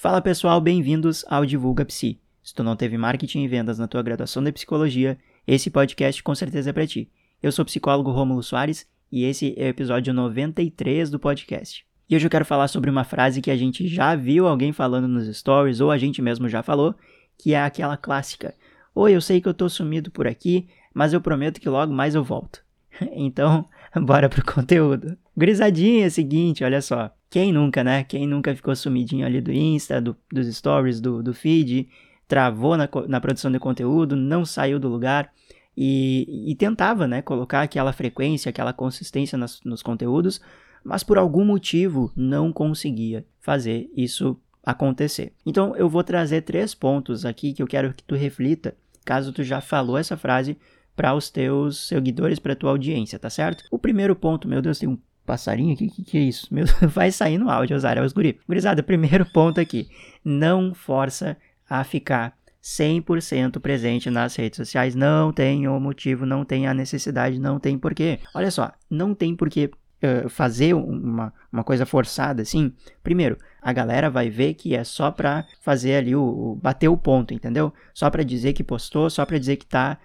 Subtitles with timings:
[0.00, 2.20] Fala pessoal, bem-vindos ao Divulga Psi.
[2.40, 6.36] Se tu não teve marketing e vendas na tua graduação de psicologia, esse podcast com
[6.36, 7.10] certeza é para ti.
[7.42, 11.84] Eu sou o psicólogo Rômulo Soares e esse é o episódio 93 do podcast.
[12.08, 15.08] E hoje eu quero falar sobre uma frase que a gente já viu alguém falando
[15.08, 16.94] nos stories ou a gente mesmo já falou,
[17.36, 18.54] que é aquela clássica:
[18.94, 22.14] "Oi, eu sei que eu tô sumido por aqui, mas eu prometo que logo mais
[22.14, 22.62] eu volto".
[23.16, 23.68] então,
[24.00, 25.18] bora pro conteúdo.
[25.36, 27.12] Grisadinha é o seguinte, olha só.
[27.30, 28.04] Quem nunca, né?
[28.04, 31.88] Quem nunca ficou sumidinho ali do Insta, do, dos stories, do, do feed,
[32.26, 35.32] travou na, na produção de conteúdo, não saiu do lugar
[35.76, 37.22] e, e tentava, né?
[37.22, 40.40] Colocar aquela frequência, aquela consistência nas, nos conteúdos,
[40.82, 45.32] mas por algum motivo não conseguia fazer isso acontecer.
[45.46, 49.42] Então eu vou trazer três pontos aqui que eu quero que tu reflita, caso tu
[49.42, 50.58] já falou essa frase
[50.96, 53.64] para os teus seguidores, para tua audiência, tá certo?
[53.70, 55.86] O primeiro ponto, meu Deus, tem um passarinho aqui?
[55.86, 56.48] O que, que é isso?
[56.50, 58.40] Meu, vai sair no áudio, Osara, é os guri.
[58.48, 59.86] Gurizada, primeiro ponto aqui.
[60.24, 61.36] Não força
[61.68, 64.94] a ficar 100% presente nas redes sociais.
[64.94, 68.20] Não tem o motivo, não tem a necessidade, não tem porquê.
[68.34, 69.70] Olha só, não tem porquê
[70.02, 72.72] uh, fazer uma, uma coisa forçada assim.
[73.02, 76.96] Primeiro, a galera vai ver que é só pra fazer ali o, o bater o
[76.96, 77.70] ponto, entendeu?
[77.92, 79.98] Só pra dizer que postou, só pra dizer que tá,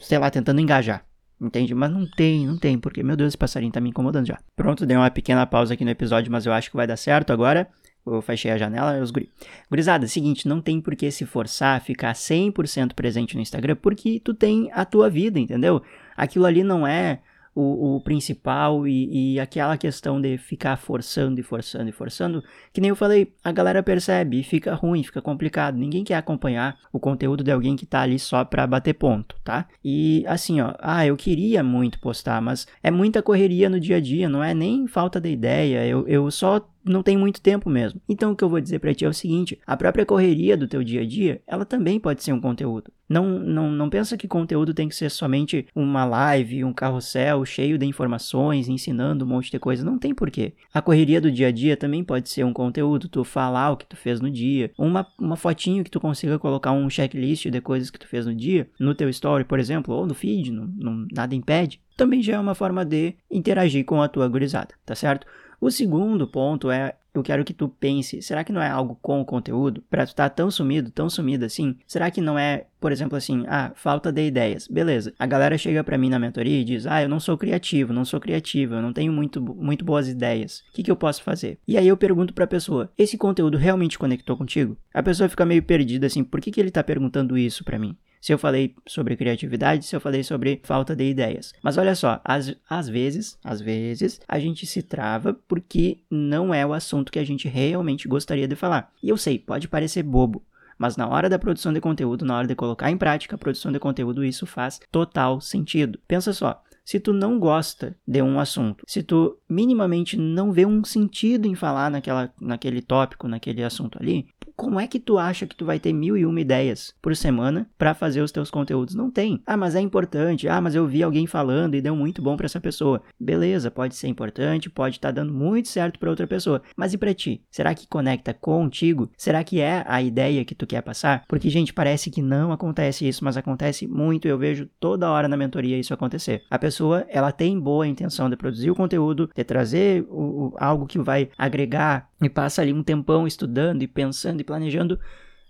[0.00, 1.06] sei lá, tentando engajar.
[1.40, 1.74] Entende?
[1.74, 4.38] Mas não tem, não tem, porque, meu Deus, esse passarinho tá me incomodando já.
[4.56, 7.32] Pronto, dei uma pequena pausa aqui no episódio, mas eu acho que vai dar certo
[7.32, 7.68] agora.
[8.06, 9.30] Eu fechei a janela, os guri.
[9.70, 14.20] Gurizada, seguinte, não tem por que se forçar a ficar 100% presente no Instagram, porque
[14.22, 15.82] tu tem a tua vida, entendeu?
[16.16, 17.20] Aquilo ali não é
[17.54, 22.80] o, o principal e, e, aquela questão de ficar forçando e forçando e forçando, que
[22.80, 25.76] nem eu falei, a galera percebe e fica ruim, fica complicado.
[25.76, 29.68] Ninguém quer acompanhar o conteúdo de alguém que tá ali só pra bater ponto, tá?
[29.84, 34.00] E assim, ó, ah, eu queria muito postar, mas é muita correria no dia a
[34.00, 38.00] dia, não é nem falta de ideia, eu, eu só não tem muito tempo mesmo.
[38.08, 40.68] Então o que eu vou dizer para ti é o seguinte: a própria correria do
[40.68, 42.92] teu dia a dia, ela também pode ser um conteúdo.
[43.08, 47.76] Não, não, não pensa que conteúdo tem que ser somente uma live, um carrossel cheio
[47.76, 49.84] de informações, ensinando um monte de coisa.
[49.84, 50.54] Não tem porquê.
[50.72, 53.86] A correria do dia a dia também pode ser um conteúdo, tu falar o que
[53.86, 57.90] tu fez no dia, uma, uma fotinho que tu consiga colocar um checklist de coisas
[57.90, 61.06] que tu fez no dia, no teu story, por exemplo, ou no feed, não, não,
[61.12, 61.80] nada impede.
[61.96, 65.26] Também já é uma forma de interagir com a tua gurizada, tá certo?
[65.64, 69.22] O segundo ponto é, eu quero que tu pense, será que não é algo com
[69.22, 69.82] o conteúdo?
[69.88, 71.78] Pra tu estar tá tão sumido, tão sumido assim?
[71.86, 74.68] Será que não é, por exemplo, assim, ah, falta de ideias?
[74.68, 75.14] Beleza.
[75.18, 78.04] A galera chega para mim na mentoria e diz, ah, eu não sou criativo, não
[78.04, 80.62] sou criativa, eu não tenho muito, muito boas ideias.
[80.68, 81.58] O que, que eu posso fazer?
[81.66, 84.76] E aí eu pergunto pra pessoa, esse conteúdo realmente conectou contigo?
[84.92, 87.96] A pessoa fica meio perdida assim, por que, que ele tá perguntando isso pra mim?
[88.24, 91.52] Se eu falei sobre criatividade, se eu falei sobre falta de ideias.
[91.62, 96.64] Mas olha só, às, às vezes, às vezes, a gente se trava porque não é
[96.64, 98.90] o assunto que a gente realmente gostaria de falar.
[99.02, 100.42] E eu sei, pode parecer bobo,
[100.78, 103.70] mas na hora da produção de conteúdo, na hora de colocar em prática a produção
[103.70, 106.00] de conteúdo, isso faz total sentido.
[106.08, 110.84] Pensa só, se tu não gosta de um assunto, se tu minimamente não vê um
[110.84, 114.26] sentido em falar naquela, naquele tópico, naquele assunto ali,
[114.56, 117.68] como é que tu acha que tu vai ter mil e uma ideias por semana
[117.76, 118.94] para fazer os teus conteúdos?
[118.94, 119.42] Não tem.
[119.46, 120.48] Ah, mas é importante.
[120.48, 123.02] Ah, mas eu vi alguém falando e deu muito bom para essa pessoa.
[123.18, 126.62] Beleza, pode ser importante, pode estar tá dando muito certo para outra pessoa.
[126.76, 127.42] Mas e para ti?
[127.50, 129.10] Será que conecta contigo?
[129.16, 131.24] Será que é a ideia que tu quer passar?
[131.28, 134.28] Porque, gente, parece que não acontece isso, mas acontece muito.
[134.28, 136.42] Eu vejo toda hora na mentoria isso acontecer.
[136.48, 140.86] A pessoa, ela tem boa intenção de produzir o conteúdo, de trazer o, o, algo
[140.86, 144.98] que vai agregar e passa ali um tempão estudando e pensando e planejando,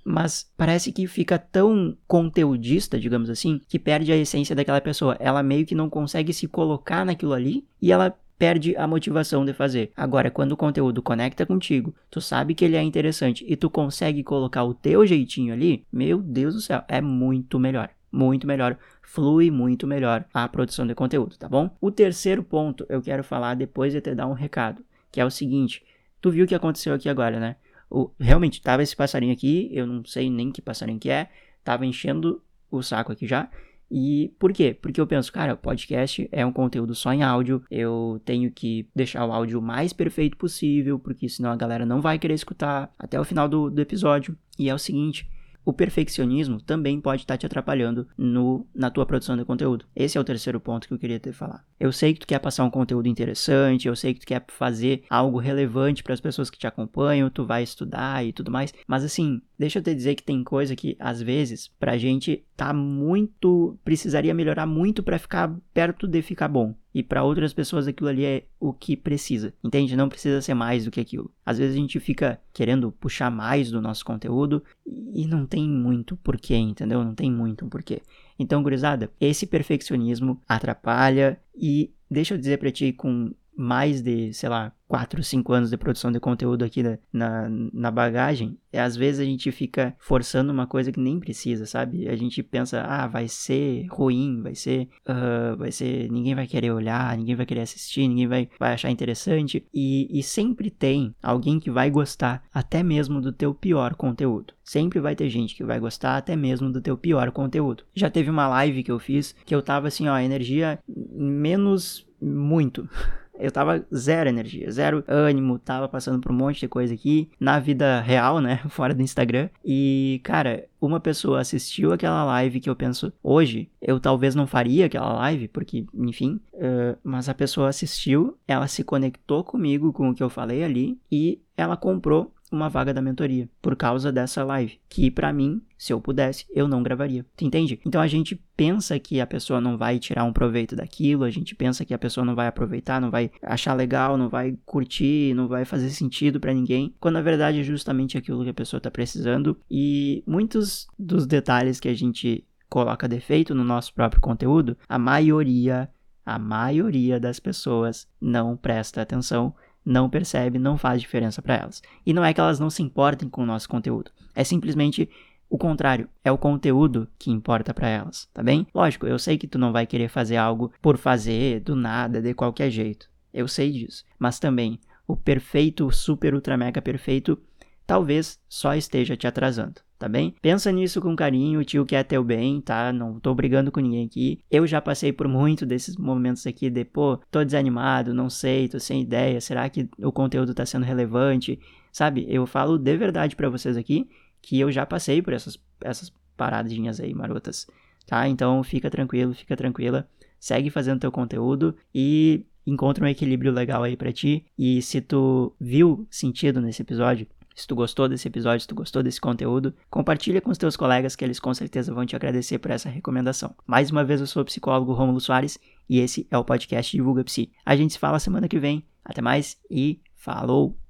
[0.04, 5.16] mas parece que fica tão conteudista, digamos assim, que perde a essência daquela pessoa.
[5.18, 9.52] Ela meio que não consegue se colocar naquilo ali e ela perde a motivação de
[9.52, 9.92] fazer.
[9.96, 14.22] Agora, quando o conteúdo conecta contigo, tu sabe que ele é interessante e tu consegue
[14.22, 17.90] colocar o teu jeitinho ali, meu Deus do céu, é muito melhor.
[18.12, 21.68] Muito melhor, flui muito melhor a produção de conteúdo, tá bom?
[21.80, 25.30] O terceiro ponto eu quero falar depois de te dar um recado, que é o
[25.30, 25.82] seguinte:
[26.24, 27.56] tu viu o que aconteceu aqui agora, né?
[27.90, 31.28] O, realmente, tava esse passarinho aqui, eu não sei nem que passarinho que é,
[31.62, 33.50] tava enchendo o saco aqui já.
[33.90, 34.74] E por quê?
[34.80, 38.88] Porque eu penso, cara, o podcast é um conteúdo só em áudio, eu tenho que
[38.96, 43.20] deixar o áudio mais perfeito possível, porque senão a galera não vai querer escutar até
[43.20, 44.34] o final do, do episódio.
[44.58, 45.28] E é o seguinte,
[45.64, 49.86] o perfeccionismo também pode estar te atrapalhando no, na tua produção de conteúdo.
[49.94, 51.64] Esse é o terceiro ponto que eu queria te falar.
[51.78, 55.04] Eu sei que tu quer passar um conteúdo interessante, eu sei que tu quer fazer
[55.08, 59.04] algo relevante para as pessoas que te acompanham, tu vai estudar e tudo mais, mas
[59.04, 63.78] assim, deixa eu te dizer que tem coisa que às vezes pra gente tá muito,
[63.84, 66.74] precisaria melhorar muito para ficar perto de ficar bom.
[66.94, 69.52] E para outras pessoas aquilo ali é o que precisa.
[69.62, 69.96] Entende?
[69.96, 71.30] Não precisa ser mais do que aquilo.
[71.44, 76.16] Às vezes a gente fica querendo puxar mais do nosso conteúdo e não tem muito
[76.16, 77.02] porquê, entendeu?
[77.04, 78.00] Não tem muito porquê.
[78.38, 84.48] Então, gurizada, esse perfeccionismo atrapalha e deixa eu dizer para ti com mais de, sei
[84.48, 88.94] lá, 4, 5 anos de produção de conteúdo aqui na, na, na, bagagem, é, às
[88.96, 92.08] vezes a gente fica forçando uma coisa que nem precisa, sabe?
[92.08, 96.70] A gente pensa, ah, vai ser ruim, vai ser, uh, vai ser, ninguém vai querer
[96.70, 101.58] olhar, ninguém vai querer assistir, ninguém vai, vai achar interessante, e, e sempre tem alguém
[101.58, 104.54] que vai gostar até mesmo do teu pior conteúdo.
[104.62, 107.84] Sempre vai ter gente que vai gostar até mesmo do teu pior conteúdo.
[107.94, 112.88] Já teve uma live que eu fiz que eu tava assim, ó, energia menos muito.
[113.38, 117.58] Eu tava zero energia, zero ânimo, tava passando por um monte de coisa aqui, na
[117.58, 119.48] vida real, né, fora do Instagram.
[119.64, 124.86] E, cara, uma pessoa assistiu aquela live que eu penso, hoje, eu talvez não faria
[124.86, 130.14] aquela live, porque, enfim, uh, mas a pessoa assistiu, ela se conectou comigo com o
[130.14, 134.78] que eu falei ali e ela comprou uma vaga da mentoria por causa dessa live,
[134.88, 137.24] que para mim, se eu pudesse, eu não gravaria.
[137.36, 137.80] Tu entende?
[137.84, 141.54] Então a gente pensa que a pessoa não vai tirar um proveito daquilo, a gente
[141.54, 145.48] pensa que a pessoa não vai aproveitar, não vai achar legal, não vai curtir, não
[145.48, 148.90] vai fazer sentido para ninguém, quando na verdade é justamente aquilo que a pessoa tá
[148.90, 154.98] precisando e muitos dos detalhes que a gente coloca defeito no nosso próprio conteúdo, a
[154.98, 155.88] maioria,
[156.26, 159.54] a maioria das pessoas não presta atenção
[159.84, 161.82] não percebe, não faz diferença para elas.
[162.04, 165.08] E não é que elas não se importem com o nosso conteúdo, é simplesmente
[165.48, 168.66] o contrário, é o conteúdo que importa para elas, tá bem?
[168.74, 172.34] Lógico, eu sei que tu não vai querer fazer algo por fazer, do nada, de
[172.34, 173.08] qualquer jeito.
[173.32, 177.38] Eu sei disso, mas também o perfeito, super ultra mega perfeito
[177.86, 180.34] talvez só esteja te atrasando, tá bem?
[180.40, 182.92] Pensa nisso com carinho, o tio quer teu bem, tá?
[182.92, 184.40] Não tô brigando com ninguém aqui.
[184.50, 188.78] Eu já passei por muito desses momentos aqui de, pô, tô desanimado, não sei, tô
[188.78, 191.58] sem ideia, será que o conteúdo tá sendo relevante?
[191.92, 192.26] Sabe?
[192.28, 194.08] Eu falo de verdade para vocês aqui
[194.42, 197.66] que eu já passei por essas, essas paradinhas aí marotas,
[198.06, 198.28] tá?
[198.28, 200.06] Então fica tranquilo, fica tranquila,
[200.38, 204.44] segue fazendo teu conteúdo e encontra um equilíbrio legal aí para ti.
[204.58, 209.02] E se tu viu sentido nesse episódio, se tu gostou desse episódio, se tu gostou
[209.02, 212.70] desse conteúdo, compartilha com os teus colegas que eles com certeza vão te agradecer por
[212.70, 213.54] essa recomendação.
[213.66, 215.58] Mais uma vez, eu sou o psicólogo Romulo Soares
[215.88, 217.52] e esse é o podcast Divulga Psi.
[217.64, 218.84] A gente se fala semana que vem.
[219.04, 220.83] Até mais e falou!